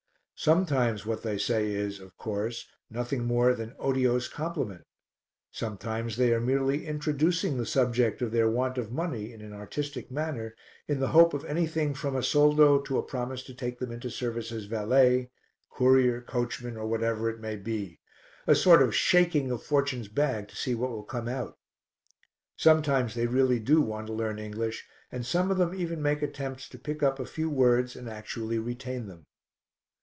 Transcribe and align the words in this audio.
Sometimes 0.35 1.05
what 1.05 1.21
they 1.21 1.37
say 1.37 1.71
is, 1.71 1.99
of 1.99 2.17
course, 2.17 2.67
nothing 2.89 3.25
more 3.25 3.53
than 3.53 3.75
otiose 3.77 4.27
compliment; 4.27 4.81
sometimes 5.51 6.17
they 6.17 6.33
are 6.33 6.41
merely 6.41 6.87
introducing 6.87 7.57
the 7.59 7.65
subject 7.67 8.23
of 8.23 8.31
their 8.31 8.49
want 8.49 8.79
of 8.79 8.91
money 8.91 9.31
in 9.31 9.41
an 9.43 9.53
artistic 9.53 10.09
manner 10.09 10.55
in 10.87 10.99
the 10.99 11.09
hope 11.09 11.35
of 11.35 11.45
anything 11.45 11.93
from 11.93 12.15
a 12.15 12.23
soldo 12.23 12.79
to 12.79 12.97
a 12.97 13.03
promise 13.03 13.43
to 13.43 13.53
take 13.53 13.77
them 13.77 13.91
into 13.91 14.09
service 14.09 14.51
as 14.51 14.65
valet, 14.65 15.29
courier, 15.69 16.21
coachman, 16.21 16.75
or 16.75 16.87
whatever 16.87 17.29
it 17.29 17.39
may 17.39 17.55
be 17.55 17.99
a 18.47 18.55
sort 18.55 18.81
of 18.81 18.95
shaking 18.95 19.51
of 19.51 19.61
Fortune's 19.61 20.07
bag 20.07 20.47
to 20.47 20.55
see 20.55 20.73
what 20.73 20.89
will 20.89 21.03
come 21.03 21.27
out. 21.27 21.55
Sometimes 22.57 23.13
they 23.13 23.27
really 23.27 23.59
do 23.59 23.79
want 23.79 24.07
to 24.07 24.13
learn 24.13 24.39
English 24.39 24.87
and 25.11 25.23
some 25.23 25.51
of 25.51 25.59
them 25.59 25.75
even 25.75 26.01
make 26.01 26.23
attempts 26.23 26.67
to 26.69 26.79
pick 26.79 27.03
up 27.03 27.19
a 27.19 27.27
few 27.27 27.47
words 27.47 27.95
and 27.95 28.09
actually 28.09 28.57
retain 28.57 29.05
them. 29.05 29.27